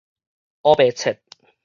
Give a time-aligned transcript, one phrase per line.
[0.63, 1.21] 烏白切